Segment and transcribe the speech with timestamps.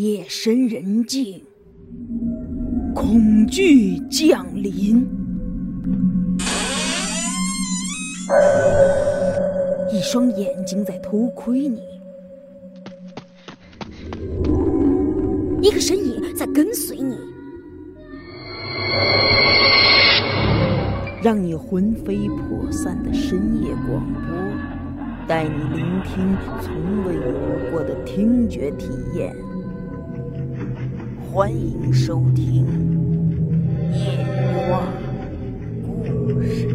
[0.00, 1.42] 夜深人静，
[2.94, 5.06] 恐惧降临，
[9.92, 11.82] 一双眼睛在偷窥你，
[15.60, 17.18] 一个身影在跟随你，
[21.22, 24.34] 让你魂飞魄散的深夜广播，
[25.28, 29.36] 带你聆听从未有过的听觉体验。
[31.32, 32.66] 欢迎收听
[33.94, 34.26] 《夜
[34.68, 34.82] 光
[35.80, 36.66] 故事》。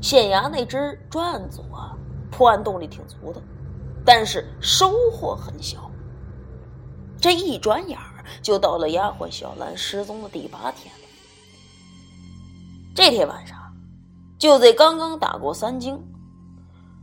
[0.00, 1.96] 县衙那支专案组啊，
[2.28, 3.40] 破案动力挺足的，
[4.04, 5.88] 但是收获很小。
[7.20, 8.09] 这一转眼儿
[8.42, 11.00] 就到了丫鬟小兰失踪的第八天了。
[12.94, 13.56] 这天晚上，
[14.38, 16.02] 就在刚刚打过三更，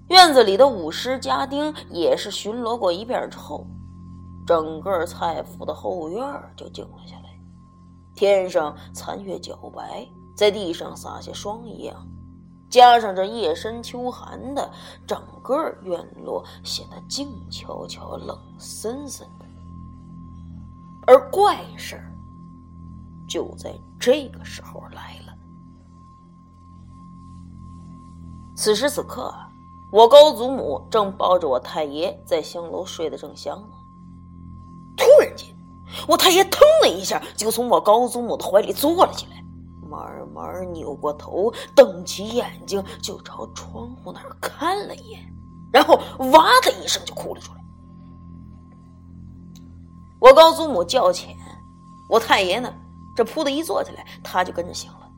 [0.10, 3.66] 院子里的舞狮家丁也是巡逻过一遍之后，
[4.46, 6.22] 整个蔡府的后院
[6.56, 7.24] 就静了下来。
[8.16, 12.08] 天上残月皎白，在地上洒下霜一样。
[12.70, 14.70] 加上这夜深秋寒的，
[15.08, 19.46] 整个院落显得静悄悄、冷森森的。
[21.08, 22.14] 而怪事儿
[23.28, 25.34] 就在这个时候来了。
[28.56, 29.34] 此时此刻，
[29.92, 33.76] 我高祖母正抱着我太爷在香楼睡得正香呢。
[34.98, 35.48] 突然间，
[36.08, 39.44] 我太爷腾的一下就从我高祖母的怀里坐了起来。
[39.90, 45.34] 慢慢扭过头，瞪起眼睛，就朝窗户那儿看了一眼，
[45.72, 45.96] 然后
[46.34, 47.57] 哇的一声就哭了出来。
[50.20, 51.36] 我高祖母叫浅，
[52.10, 52.74] 我太爷呢，
[53.16, 55.10] 这扑的一坐起来，他就跟着醒了。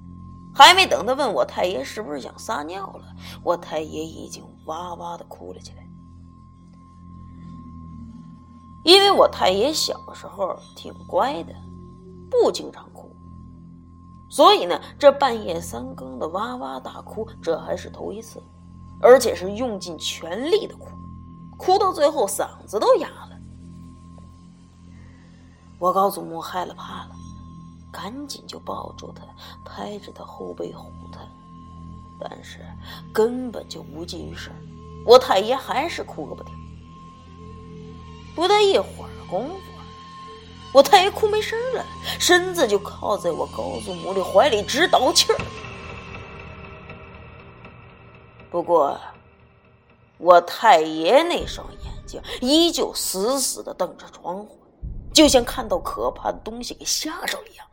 [0.54, 3.06] 还没等他问我太爷是不是想撒尿了，
[3.44, 5.88] 我太爷已经哇哇的哭了起来。
[8.84, 11.54] 因为我太爷小时候挺乖的，
[12.30, 13.10] 不经常哭。
[14.30, 18.42] 所以呢，这半夜三更的哇哇大哭，这还是头一次，
[19.02, 20.90] 而且是用尽全力的哭，
[21.58, 23.39] 哭到最后嗓子都哑了。
[25.80, 27.12] 我高祖母害了怕了，
[27.92, 29.24] 赶紧就抱住他，
[29.64, 31.20] 拍着他后背哄他，
[32.20, 32.60] 但是
[33.14, 34.52] 根本就无济于事，
[35.06, 36.54] 我太爷还是哭个不停。
[38.36, 39.56] 不大一会儿功夫。
[40.72, 41.84] 我太爷哭没声了，
[42.20, 45.38] 身子就靠在我高祖母的怀里直倒气儿。
[48.52, 48.96] 不过，
[50.20, 54.60] 我太爷那双眼睛依旧死死的瞪着窗户，
[55.20, 57.68] 就像看到可怕的东西给吓着一样。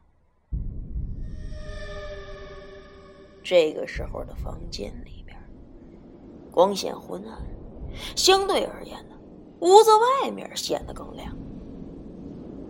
[3.41, 5.39] 这个时候的房间里边，
[6.51, 7.41] 光线昏暗，
[8.17, 9.15] 相对而言呢，
[9.61, 11.33] 屋子外面显得更亮。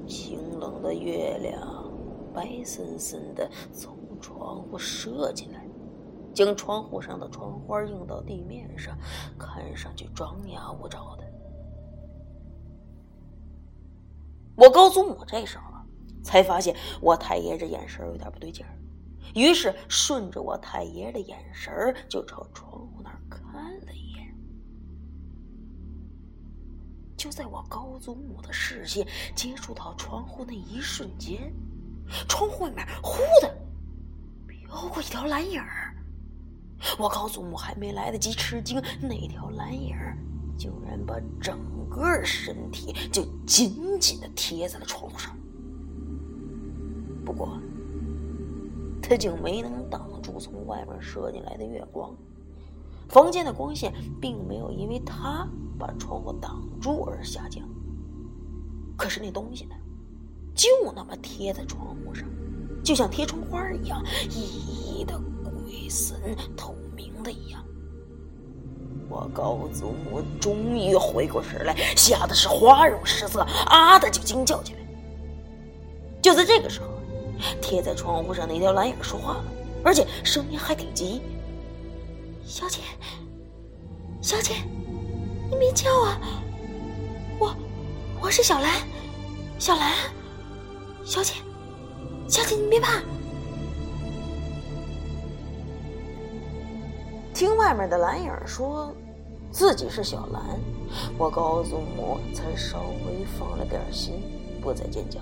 [0.06, 1.91] 清冷的月亮，
[2.34, 5.66] 白森森的从窗户射进来，
[6.34, 8.94] 将窗户上的窗花映到地面上，
[9.38, 11.25] 看上去张牙舞爪的。
[14.56, 15.65] 我高祖母这时候
[16.22, 18.72] 才发现我太爷这眼神有点不对劲儿，
[19.34, 23.43] 于是顺着我太爷的眼神就朝窗户那儿看
[23.87, 24.34] 了一眼。
[27.16, 31.53] 就在我高祖母的视线接触到窗户那一瞬间，
[32.28, 33.56] 窗户外面忽的
[34.47, 35.95] 飘过一条蓝影儿。
[36.99, 40.16] 我高祖母还没来得及吃惊，那条蓝影儿
[40.59, 41.59] 竟然把整
[41.97, 45.34] 个身体就紧紧的贴在了窗户上。
[47.25, 47.59] 不过，
[49.03, 52.15] 他竟没能挡住从外面射进来的月光。
[53.09, 55.48] 房间的光线并没有因为他
[55.78, 57.69] 把窗户挡住而下降，
[58.97, 59.75] 可是那东西呢，
[60.54, 62.28] 就那么贴在窗户上，
[62.83, 66.16] 就像贴窗花一样，熠熠的、鬼神
[66.57, 67.65] 透明的一样。
[69.08, 74.80] 我高祖母终于回过神来，吓得是花容失色，啊的就惊叫起来。
[76.20, 76.86] 就在这个时候，
[77.60, 79.44] 贴在窗户上那条蓝影说话了，
[79.84, 81.22] 而且声音还挺急。
[82.44, 82.80] 小姐，
[84.20, 84.54] 小姐，
[85.50, 86.18] 你别叫啊！
[87.38, 87.54] 我，
[88.20, 88.72] 我是小兰，
[89.58, 89.92] 小兰，
[91.04, 91.34] 小姐，
[92.28, 93.00] 小姐你别怕。
[97.36, 98.91] 听外面的蓝影说，
[99.50, 100.59] 自己是小兰，
[101.18, 104.22] 我高祖母才稍微放了点心，
[104.62, 105.21] 不再尖叫。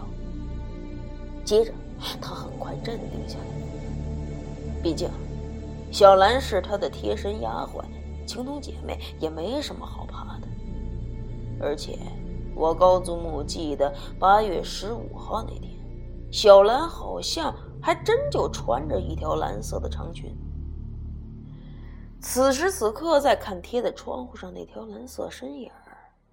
[1.44, 1.72] 接着，
[2.20, 4.80] 他很快镇定下来。
[4.80, 5.10] 毕竟，
[5.90, 7.82] 小兰是他的贴身丫鬟，
[8.24, 10.46] 情同姐妹也没什么好怕的。
[11.60, 11.98] 而且，
[12.54, 15.72] 我高祖母记得八月十五号那天，
[16.30, 17.52] 小兰好像
[17.82, 20.32] 还真就穿着一条蓝色的长裙。
[22.24, 25.70] 此时此刻，在看贴在窗户上那条蓝色身影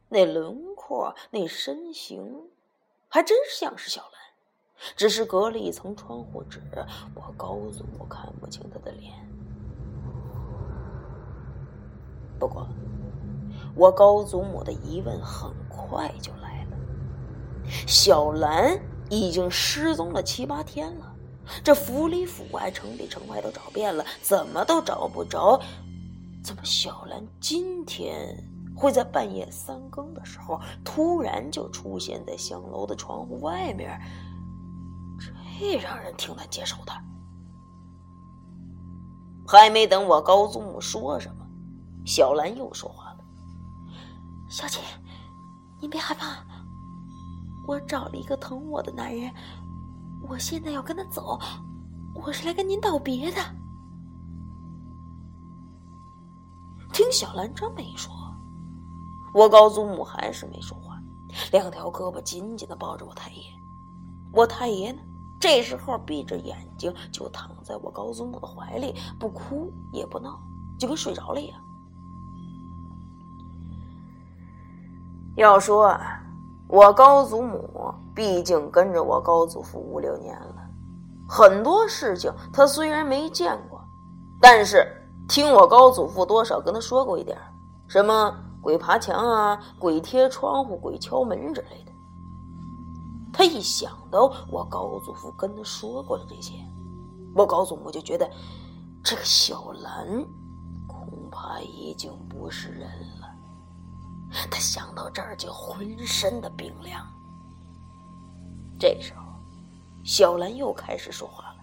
[0.08, 2.50] 那轮廓，那身形，
[3.10, 4.12] 还真像是小兰。
[4.96, 6.62] 只是隔了一层窗户纸，
[7.14, 9.14] 我高祖母看不清她的脸。
[12.40, 12.66] 不过，
[13.76, 16.78] 我高祖母的疑问很快就来了：
[17.86, 18.80] 小兰
[19.10, 21.11] 已经失踪了七八天了，
[21.64, 25.62] 这府里府外、城里城外都找遍了，怎么都找不着。
[26.44, 28.36] 怎么小兰今天
[28.76, 34.02] 会在半夜三更的时候突然就出现在香楼的窗户外面？
[35.60, 36.92] 这让人挺难接受的。
[39.48, 41.46] 还没等我高祖母说什么，
[42.06, 43.18] 小兰又说话了
[44.50, 44.80] ：“小姐，
[45.80, 46.44] 您别害怕，
[47.68, 49.32] 我找了一个疼我的男人，
[50.32, 51.38] 我现在要跟他走，
[52.16, 53.38] 我是来跟您道别的。”
[56.94, 58.14] 听小兰这么一说，
[59.34, 60.98] 我高祖母还是没说话，
[61.52, 63.44] 两条胳膊紧紧的抱着我太爷。
[64.32, 65.02] 我太爷呢？
[65.38, 70.42] 这时候闭着眼睛就躺在我高祖母的怀里，不哭也不闹，
[70.80, 71.60] 就跟睡着了一样。
[75.36, 76.24] 要说啊，
[76.70, 80.56] 我高祖母毕竟跟着我高祖父五六年了，
[81.28, 83.82] 很多事情他虽然没见过，
[84.42, 84.86] 但是
[85.30, 87.38] 听我高祖父多少跟他说过一点
[87.88, 91.92] 什么鬼爬墙啊、鬼贴窗户、鬼敲门之类的。
[93.34, 96.54] 他一想到我高祖父跟他说过的这些，
[97.34, 98.30] 我高祖母就觉得
[99.02, 100.26] 这个小兰
[100.86, 102.90] 恐怕已经不是人
[103.22, 103.28] 了。
[104.50, 107.02] 他想到这儿就浑身的冰凉。
[108.82, 109.22] 这时候，
[110.04, 111.56] 小兰又开始说话了：“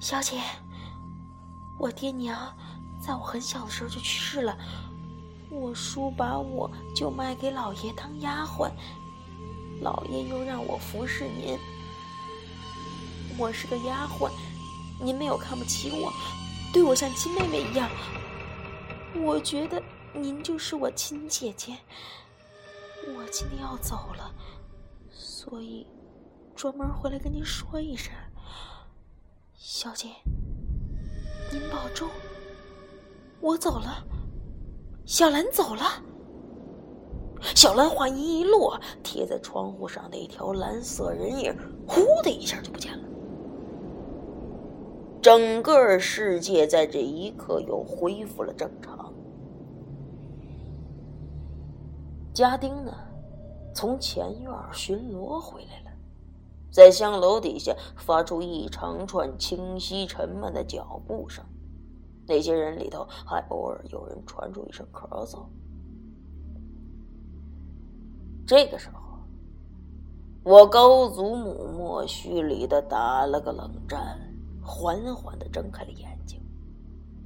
[0.00, 0.40] 小姐，
[1.78, 2.56] 我爹娘
[2.98, 4.56] 在我很小的时候就去世了，
[5.50, 8.70] 我叔把我就卖给老爷当丫鬟。”
[9.82, 11.58] 老爷又让我服侍您，
[13.36, 14.30] 我是个丫鬟，
[14.98, 16.10] 您没有看不起我，
[16.72, 17.90] 对我像亲妹妹一样。
[19.22, 19.82] 我觉得
[20.14, 21.76] 您就是我亲姐姐。
[23.14, 24.32] 我今天要走了，
[25.48, 25.86] 所以
[26.54, 28.12] 专门回来跟您说一声，
[29.54, 30.08] 小姐，
[31.50, 32.06] 您保重。
[33.40, 34.04] 我走了，
[35.06, 35.82] 小兰走了。
[37.54, 41.56] 小兰话音一落，贴在窗户上的一条蓝色人影，
[41.86, 43.08] 呼的一下就不见了。
[45.22, 49.14] 整个世界在这一刻又恢复了正常。
[52.34, 52.92] 家丁呢，
[53.78, 55.96] 从前院巡逻回来了，
[56.68, 61.44] 在香楼底下发出一长串清晰沉闷的脚步声，
[62.26, 65.44] 那些人里头还偶尔有人传出一声咳嗽。
[68.44, 69.00] 这个时候，
[70.42, 74.18] 我高祖母莫须里的打了个冷战，
[74.60, 76.42] 缓缓的睁开了眼睛。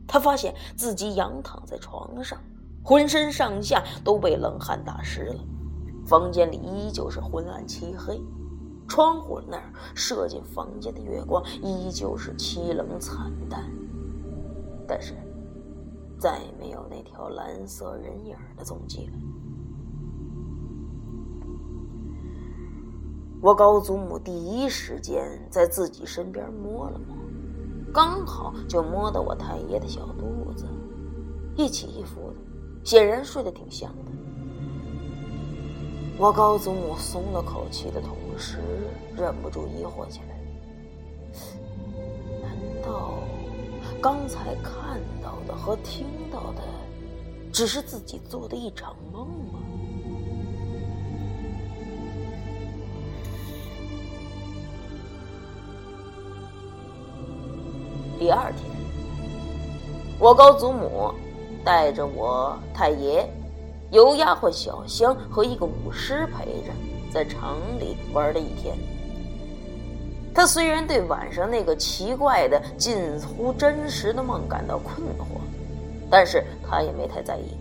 [0.07, 2.39] 他发现自己仰躺在床上，
[2.85, 5.43] 浑身上下都被冷汗打湿了。
[6.07, 8.21] 房间里依旧是昏暗漆黑，
[8.89, 13.71] 窗户那儿射进房间的月光依旧是凄冷惨淡，
[14.87, 15.15] 但是
[16.19, 19.13] 再没有那条蓝色人影的踪迹了。
[23.41, 27.17] 我高祖母第一时间在自己身边摸了摸，
[27.93, 30.67] 刚好就摸到我太爷的小肚子，
[31.57, 32.37] 一起一伏的，
[32.85, 34.13] 显然睡得挺香的。
[36.23, 38.61] 我高祖母松了口气的同时，
[39.17, 40.37] 忍不住疑惑起来：
[42.41, 43.15] 难道
[44.01, 46.63] 刚才看到的和听到的，
[47.53, 49.59] 只是自己做的一场梦吗？
[58.17, 58.71] 第二天，
[60.21, 61.13] 我高祖母
[61.65, 63.29] 带着我太爷，
[63.93, 66.73] 由丫鬟小香和一个舞狮陪着，
[67.13, 68.75] 在城里玩了一天。
[70.35, 75.39] 他虽然对晚上那个奇怪的、近乎真实的梦感到困惑，
[76.11, 77.55] 但是他也没太在意。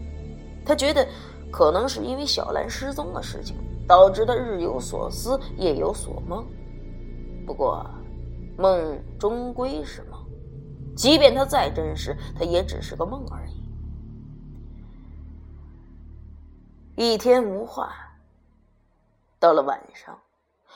[0.65, 1.05] 他觉得，
[1.51, 6.45] 可能是因为小兰失踪的事情，导致他日有所思，夜有所梦。
[7.45, 7.85] 不过，
[8.57, 10.17] 梦终归是梦，
[10.95, 13.60] 即便它再真实，它也只是个梦而已。
[17.03, 17.91] 一天无话，
[19.39, 20.19] 到了晚上，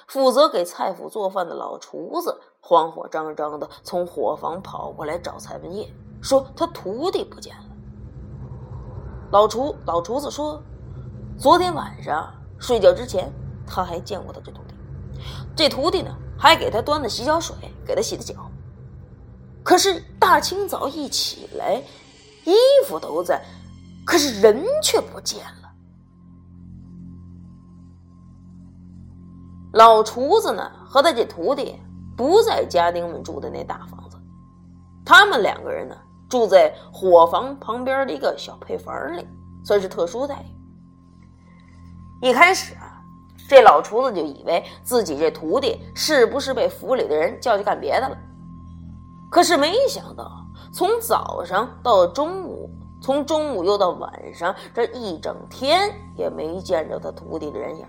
[0.07, 5.87] 负责给蔡府做饭的老厨子慌慌张张的从伙房跑过来找蔡文业，
[6.23, 7.65] 说他徒弟不见了。
[9.31, 10.59] 老厨老厨子说，
[11.37, 13.31] 昨天晚上睡觉之前，
[13.67, 14.73] 他还见过他这徒弟，
[15.55, 17.55] 这徒弟呢还给他端的洗脚水，
[17.85, 18.33] 给他洗的脚。
[19.63, 21.79] 可是大清早一起来，
[22.45, 22.55] 衣
[22.87, 23.45] 服都在，
[24.03, 25.64] 可是人却不见了。
[29.75, 31.77] 老厨子呢，和他这徒弟
[32.15, 34.17] 不在家丁们住的那大房子，
[35.05, 35.97] 他们两个人呢，
[36.29, 39.27] 住在伙房旁边的一个小配房里，
[39.65, 42.25] 算是特殊待遇。
[42.25, 43.03] 一开始啊，
[43.49, 48.17] 这老厨子就以为自己这徒弟是不是被府里的人叫去干别的了，
[49.29, 50.31] 可是没想到，
[50.71, 52.69] 从早上到中午，
[53.01, 57.85] 从中午又到晚上，这一整天也没见着他徒弟的人影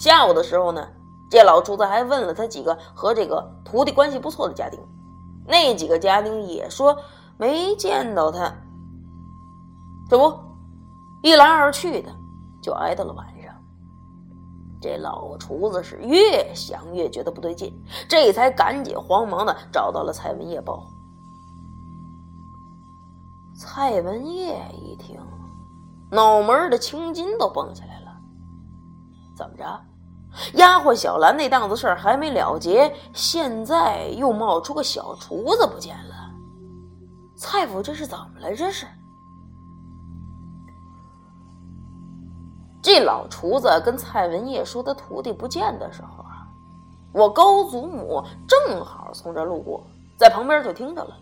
[0.00, 0.88] 下午的时候呢，
[1.28, 4.80] 这老厨子还问了他几个和这个徒弟关系不错的家丁，
[5.46, 6.96] 那几个家丁也说
[7.36, 8.50] 没见到他。
[10.08, 10.34] 这不，
[11.22, 12.10] 一来二去的，
[12.62, 13.54] 就挨到了晚上。
[14.80, 17.70] 这老厨子是越想越觉得不对劲，
[18.08, 20.82] 这才赶紧慌忙的找到了蔡文业报。
[23.54, 25.20] 蔡文业一听，
[26.10, 28.16] 脑门的青筋都蹦起来了，
[29.36, 29.64] 怎么着？
[30.54, 36.14] 丫鬟小兰那档子事儿还没了结，现在又冒出个小厨子不见了。
[37.36, 38.54] 蔡府这是怎么了？
[38.54, 38.86] 这是？
[42.80, 46.46] 这老厨子跟蔡文业说他徒弟不见的时候啊，
[47.12, 49.84] 我高祖母正好从这路过，
[50.16, 51.16] 在旁边就听着了。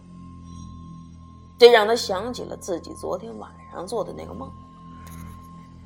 [1.59, 4.49] 这让他想起了自己昨天晚上做的那个梦。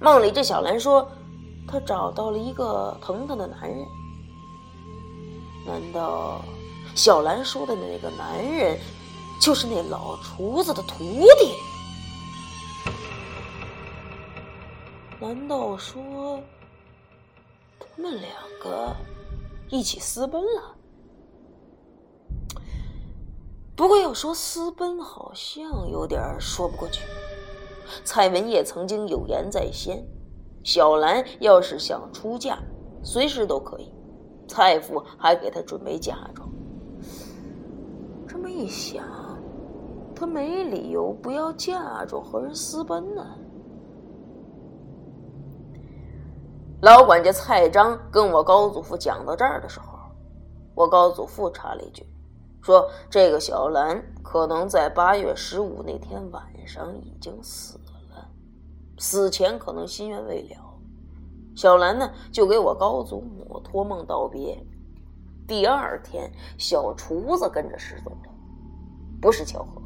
[0.01, 1.09] 梦里这小兰说。
[1.67, 3.87] 他找到了一个疼他的男人，
[5.67, 6.43] 难道
[6.95, 8.79] 小兰说的那个男人
[9.41, 10.99] 就是那老厨子的徒
[11.39, 11.55] 弟？
[15.21, 16.43] 难道说
[17.79, 18.95] 他们两个
[19.71, 20.77] 一起私奔了？
[23.75, 27.03] 不过要说私奔，好像有点说不过去。
[28.05, 30.05] 蔡文也曾经有言在先。
[30.65, 32.59] 小兰要是想出嫁，
[33.03, 33.93] 随时都可以。
[34.49, 36.49] 蔡父还给她准备嫁妆。
[38.27, 39.05] 这么一想，
[40.15, 43.25] 他没理由不要嫁妆和人私奔呢。
[46.81, 49.99] 老管家蔡章跟我高祖父讲到这儿的时候，
[50.75, 52.05] 我高祖父插了一句，
[52.61, 57.79] 说：“这个小兰可能在八月十五那天晚上已经死。”
[59.03, 60.57] 死前可能心愿未了，
[61.57, 64.57] 小兰呢就给我高祖母托梦道别。
[65.45, 68.33] 第二天，小厨子跟着失踪了，
[69.21, 69.83] 不是巧合。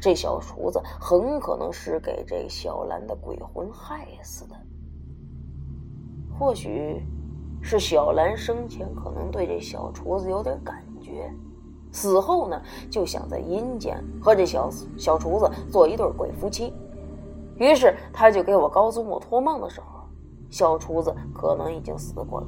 [0.00, 4.54] 这小厨子很可能是给这小兰的鬼魂害死的。
[6.38, 7.04] 或许
[7.60, 11.28] 是小兰生前可能对这小厨子有点感觉，
[11.90, 16.72] 死后呢就想在阴间和这小小厨子做一对鬼夫妻。
[17.60, 20.00] 于是他就给我高祖母托梦的时候，
[20.50, 22.46] 小厨子可能已经死过了。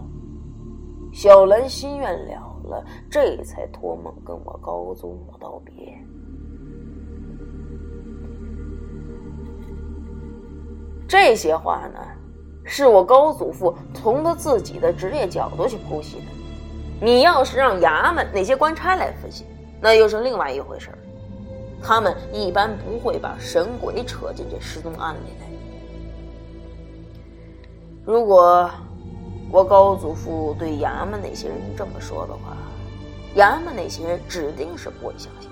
[1.12, 6.02] 小兰心愿了了，这才托梦跟我高祖母道别。
[11.06, 12.00] 这些话呢，
[12.64, 16.24] 是我高祖父从他自己的职业角度去剖析的。
[17.02, 19.44] 你要是让衙门那些官差来分析，
[19.78, 20.98] 那又是另外一回事儿。
[21.82, 25.46] 他们一般不会把神鬼扯进这失踪案里来。
[28.04, 28.70] 如果
[29.50, 32.56] 我高祖父对衙门那些人这么说的话，
[33.36, 35.50] 衙门那些人指定是不会相信，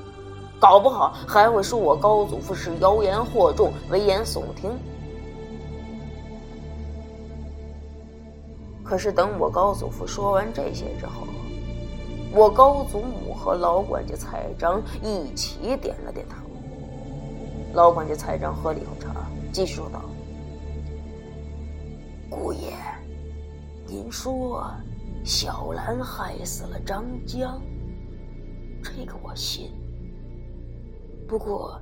[0.59, 4.71] 搞不好还会说我高祖父是妖言惑众、危言耸听。
[8.83, 11.27] 可是等我高祖父说完这些之后，
[12.33, 16.37] 我高祖母和老管家蔡章一起点了点头。
[17.75, 20.03] 老管家蔡章喝了一口茶，继续说道
[22.31, 22.73] ：“姑爷，
[23.85, 24.65] 您说
[25.25, 27.61] 小兰害死了张江，
[28.81, 29.73] 这个我信。
[31.27, 31.81] 不过，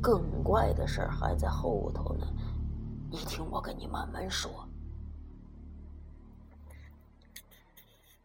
[0.00, 2.26] 更怪的事还在后头呢。
[3.10, 4.50] 你听我跟你慢慢说。”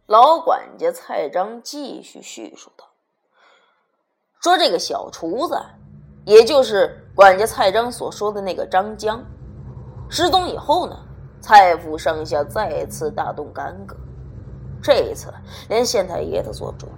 [0.09, 2.83] 老管家蔡章继续叙述道
[4.41, 5.55] ：“说这个小厨子，
[6.25, 9.23] 也就是管家蔡章所说的那个张江，
[10.09, 10.97] 失踪以后呢，
[11.39, 13.95] 蔡府上下再次大动干戈。
[14.81, 15.31] 这一次，
[15.67, 16.97] 连县太爷都坐不住了，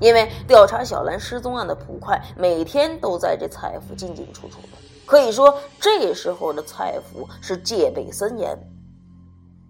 [0.00, 4.68] 因为调查小兰失踪案的捕快每天都在这蔡府进进出出的，
[5.04, 8.58] 可以说这时候的蔡府是戒备森严。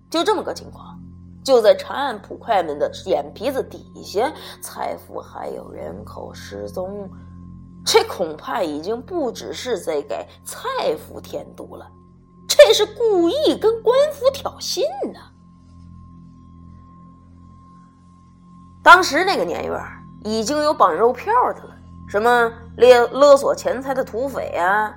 [0.08, 0.97] 就这么个情况。”
[1.48, 7.08] 就在查案捕快们的眼皮子底下，蔡府还有人口失踪，
[7.86, 11.90] 这恐怕已经不只是在给蔡府添堵了，
[12.46, 15.18] 这是故意跟官府挑衅呢。
[18.82, 19.80] 当时那个年月
[20.24, 21.74] 已经有绑肉票的了，
[22.10, 24.94] 什么勒勒索钱财的土匪啊。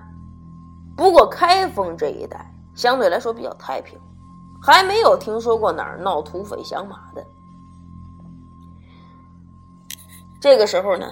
[0.98, 3.98] 不过开封这一带相对来说比较太平。
[4.62, 7.26] 还没有听说过哪儿闹土匪响马的。
[10.40, 11.08] 这个时候呢，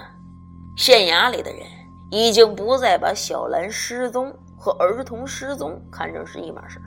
[0.75, 1.65] 县衙里的人
[2.11, 6.85] 已经不再把小兰失踪和儿童失踪看成是一码事了。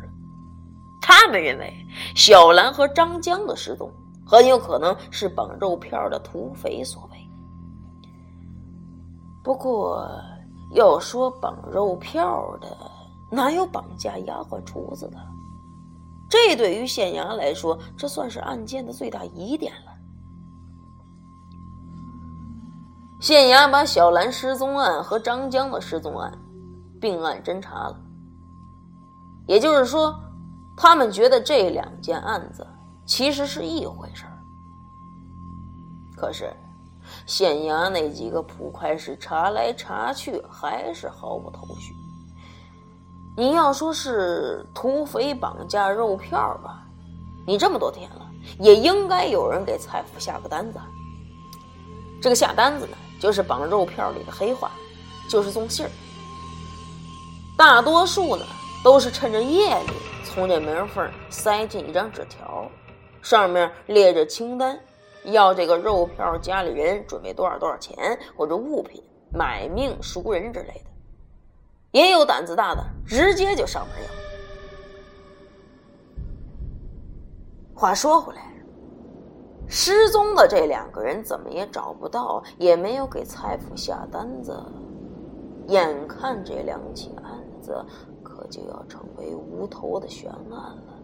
[1.00, 1.72] 他们认为
[2.14, 3.90] 小兰和张江的失踪
[4.24, 7.18] 很有可能是绑肉票的土匪所为。
[9.42, 10.08] 不过，
[10.74, 12.76] 要说绑肉票的，
[13.30, 15.16] 哪有绑架丫鬟厨子的？
[16.32, 19.92] 这对于县衙来说，这算是案件的最大疑点了。
[23.20, 26.32] 县衙把小兰失踪案和张江的失踪案
[26.98, 28.00] 并案侦查了，
[29.46, 30.18] 也就是说，
[30.74, 32.66] 他们觉得这两件案子
[33.04, 34.32] 其实是一回事儿。
[36.16, 36.50] 可是，
[37.26, 41.94] 县衙那几个捕快是查来查去，还是毫无头绪。
[43.34, 46.82] 你要说是土匪绑架肉票吧，
[47.46, 50.78] 你这么多天了，也应该有人给蔡府下个单子。
[52.20, 54.70] 这个下单子呢，就是绑肉票里的黑话，
[55.30, 55.90] 就是送信儿。
[57.56, 58.44] 大多数呢，
[58.84, 59.92] 都是趁着夜里
[60.24, 62.70] 从这门缝塞进一张纸条，
[63.22, 64.78] 上面列着清单，
[65.24, 67.96] 要这个肉票家里人准备多少多少钱
[68.36, 69.02] 或者物品，
[69.32, 70.91] 买命赎人之类的。
[71.92, 74.08] 也有胆子大的，直接就上门要。
[77.78, 78.52] 话说回来，
[79.68, 84.58] 失踪的这两个人怎么也找不到，也没有给蔡府下单子，
[85.68, 87.84] 眼看这两起案子
[88.22, 90.98] 可就要成为无头的悬案了。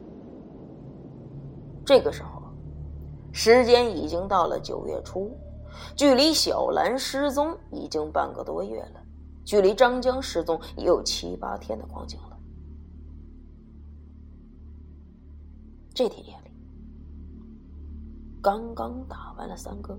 [1.84, 2.42] 这个时候，
[3.32, 5.36] 时间已经到了九月初，
[5.96, 9.02] 距离小兰失踪已经半个多月了。
[9.48, 12.38] 距离张江失踪也有七八天的光景了。
[15.94, 16.50] 这天夜里，
[18.42, 19.98] 刚刚打完了三更，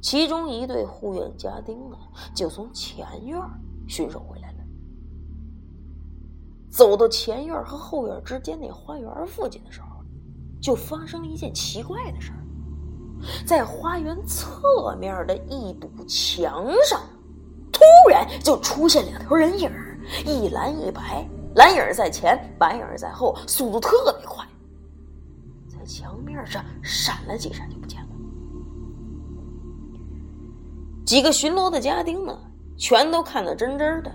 [0.00, 1.98] 其中一对护院家丁呢，
[2.34, 3.38] 就从前院
[3.86, 4.58] 巡守回来了。
[6.70, 10.02] 走到前院和后院之间那花园附近的时候，
[10.58, 12.40] 就发生了一件奇怪的事儿，
[13.46, 17.02] 在花园侧面的一堵墙上。
[17.74, 19.70] 突然就出现两条人影
[20.24, 24.46] 一蓝一白，蓝影在前，白影在后，速度特别快，
[25.68, 28.08] 在墙面上闪了几闪就不见了。
[31.04, 32.38] 几个巡逻的家丁呢，
[32.76, 34.12] 全都看得真真的。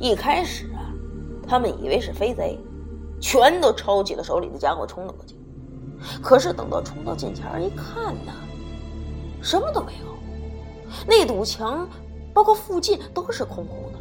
[0.00, 0.90] 一开始啊，
[1.46, 2.58] 他们以为是飞贼，
[3.20, 5.36] 全都抄起了手里的家伙冲了过去。
[6.20, 8.32] 可是等到冲到近前一看呢，
[9.40, 10.06] 什么都没有，
[11.06, 11.86] 那堵墙。
[12.32, 13.98] 包括附近都是空空的，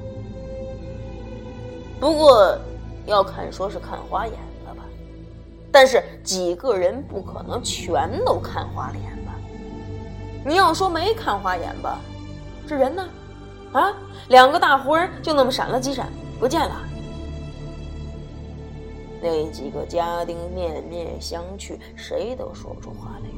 [2.00, 2.58] 不过
[3.06, 4.84] 要看说是看花眼了吧，
[5.72, 9.34] 但是几个人不可能全都看花了眼吧？
[10.46, 12.00] 你要说没看花眼吧，
[12.68, 13.08] 这人呢？
[13.74, 13.94] 啊，
[14.30, 16.82] 两个大活人就那么闪了几闪不见了。
[19.22, 23.30] 那几个家丁面面相觑，谁都说不出话来。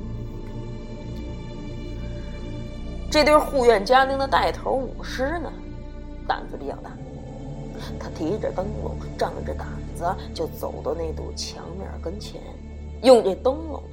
[3.13, 5.53] 这对护院家丁的带头武师呢，
[6.27, 6.89] 胆子比较大。
[7.99, 12.41] 他提着灯笼，仗着胆子，就走到那堵墙面跟前，
[13.03, 13.83] 用这灯笼，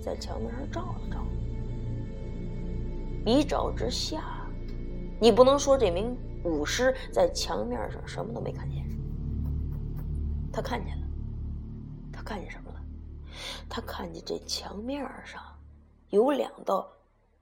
[0.00, 1.26] 在墙面上照了照。
[3.26, 4.46] 一照之下，
[5.18, 8.88] 你不能说这名武师在墙面上什么都没看见。
[10.52, 11.02] 他看见了，
[12.12, 12.80] 他看见什么了？
[13.68, 15.42] 他看见这墙面上
[16.10, 16.88] 有两道。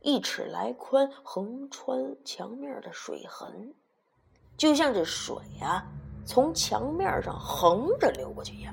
[0.07, 3.75] 一尺来宽、横穿墙面的水痕，
[4.57, 5.85] 就像这水呀
[6.25, 8.73] 从墙面上横着流过去一样。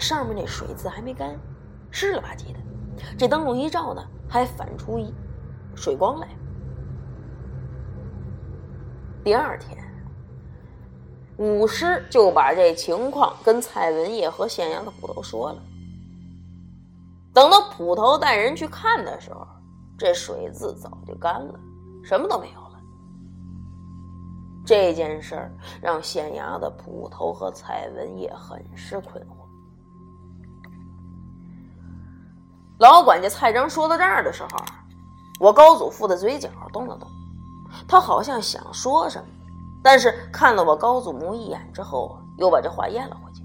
[0.00, 1.38] 上面那水渍还没干，
[1.90, 2.58] 湿了吧唧的。
[3.18, 5.12] 这灯笼一照呢，还反出一
[5.76, 6.26] 水光来。
[9.22, 9.76] 第二天，
[11.36, 15.62] 武师就把这情况跟蔡文业和县衙的捕头说了。
[17.34, 19.46] 等到捕头带人去看的时候，
[20.04, 21.58] 这水渍早就干了，
[22.04, 22.78] 什么都没有了。
[24.62, 29.46] 这件事儿让县衙的捕头和蔡文业很是困惑。
[32.78, 34.48] 老管家蔡章说到这儿的时候，
[35.40, 37.08] 我高祖父的嘴角动了动，
[37.88, 39.26] 他好像想说什么，
[39.82, 43.42] 但是看了我高祖母一眼之后，又把这话咽了回去。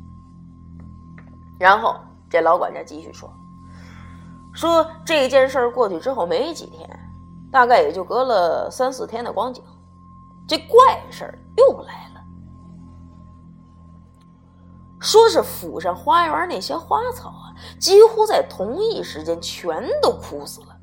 [1.58, 1.95] 然后
[2.30, 3.34] 这老管家继续说。
[4.60, 6.86] 说这件事儿过去之后没几天，
[7.50, 9.63] 大概也就隔了三四天的光景，
[10.45, 12.22] 这怪事儿又来了。
[15.00, 20.76] 说是府上花园那些花草啊，几乎在同一时间全都枯死了。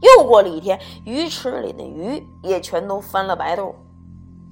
[0.00, 3.74] 又过了一天，鱼池里的鱼也全都翻了白肚。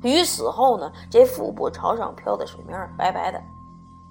[0.03, 3.43] 鱼死后呢，这腹部朝上漂的水面白白的，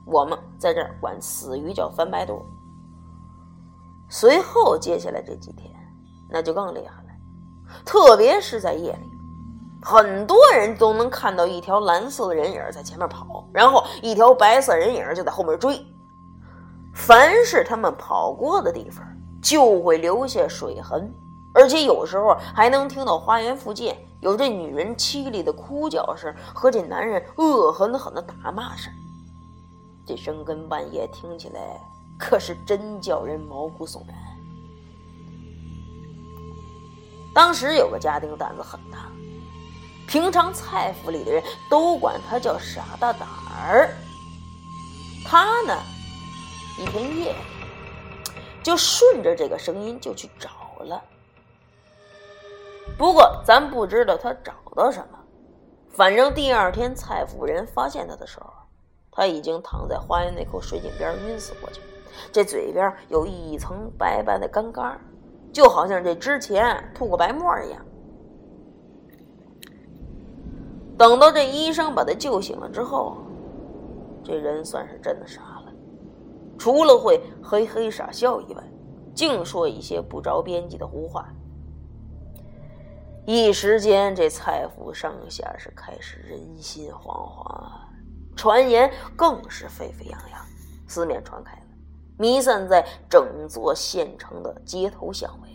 [0.08, 2.44] 我们在这儿管死鱼叫翻白肚。
[4.10, 5.72] 随后接下来这几天，
[6.30, 7.10] 那就更厉害了，
[7.86, 9.10] 特别是在夜里，
[9.84, 15.80] 很多人都能看到一条蓝色的人影在前面跑，然后一条白色人影就在后面追。
[16.96, 19.06] 凡是他们跑过的地方，
[19.44, 21.14] 就会留下水痕，
[21.54, 28.92] 而且有时候还能听到花园附近有这女人凄厉的哭叫声和这男人恶狠狠的打骂声。
[30.04, 31.80] 这深更半夜听起来。
[32.20, 34.16] 可是真叫人毛骨悚然。
[37.34, 39.10] 当时有个家丁胆子很大，
[40.06, 43.28] 平常蔡府里的人都管他叫傻大胆
[43.58, 43.90] 儿。
[45.26, 45.74] 他呢，
[46.78, 47.40] 一天夜里
[48.62, 51.02] 就顺着这个声音就去找了。
[52.98, 55.20] 不过咱不知道他找到什么，
[55.94, 58.52] 反正第二天蔡府人发现他的时候，
[59.12, 61.80] 他已经躺在花园那口水井边晕死过去。
[62.32, 65.00] 这嘴边有一层白白的干干
[65.52, 67.86] 就好像这之前吐过白沫一样。
[70.98, 73.18] 等到这医生把他救醒了之后，
[74.24, 75.74] 这人算是真的傻了，
[76.58, 78.64] 除了会嘿嘿傻笑以外，
[79.16, 81.28] 净说一些不着边际的胡话。
[83.26, 87.70] 一时间，这蔡府上下是开始人心惶惶，
[88.36, 90.42] 传言更是沸沸扬扬，
[90.88, 91.62] 四面传开了。
[92.20, 95.48] 弥散在整座县城的街头巷尾，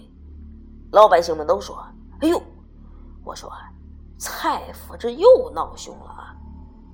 [0.92, 1.76] 老百姓们都说
[2.20, 2.42] ：“哎呦，
[3.22, 3.52] 我说
[4.16, 6.34] 蔡府这又闹凶了啊！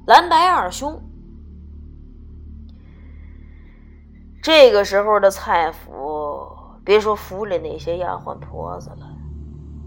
[0.08, 1.00] 蓝白二兄。”
[4.42, 6.48] 这个时候的蔡府，
[6.84, 9.06] 别说府里那些丫鬟婆子了，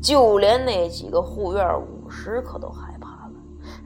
[0.01, 3.33] 就连那几个护院武师可都害怕了，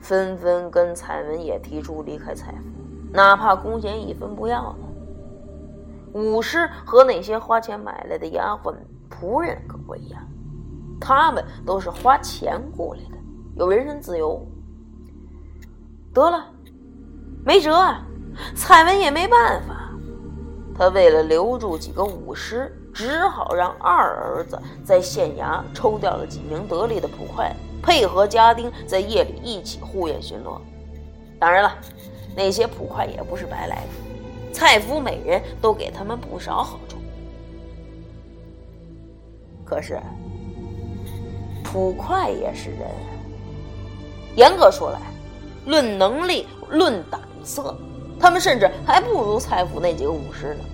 [0.00, 2.62] 纷纷跟蔡文也提出离开蔡府，
[3.12, 4.87] 哪怕工钱一分不要呢。
[6.18, 8.74] 武师和那些花钱买来的丫鬟
[9.08, 10.20] 仆人可不一样，
[11.00, 13.16] 他们都是花钱雇来的，
[13.54, 14.44] 有人身自由。
[16.12, 16.44] 得了，
[17.44, 18.04] 没辙啊！
[18.56, 19.92] 蔡文也没办法，
[20.76, 30.60] 他为了留住几个武师，只好让二儿子在县衙抽调了几名得力的捕快，配合家丁在夜里一起护院巡逻。
[31.38, 31.72] 当然了，
[32.36, 34.07] 那些捕快也不是白来的。
[34.52, 36.96] 蔡府每人都给他们不少好处，
[39.64, 40.00] 可是
[41.62, 42.88] 捕快也是人。
[44.36, 44.98] 严格说来，
[45.66, 47.76] 论能力、论胆色，
[48.18, 50.64] 他们甚至还不如蔡府那几个武士呢。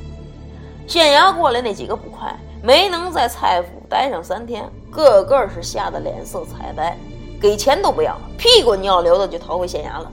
[0.86, 6.96] 县衙过来那几个捕快，没能在蔡府待上三天，个个是吓得脸色惨白，
[7.40, 10.12] 给钱都不要，屁滚尿流的就逃回县衙了。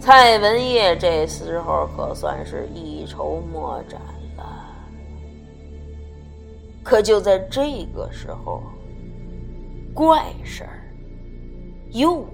[0.00, 4.00] 蔡文业这时候可算是一筹莫展
[4.36, 4.66] 了。
[6.82, 8.62] 可就在这个时候，
[9.94, 10.82] 怪事儿
[11.90, 12.26] 又。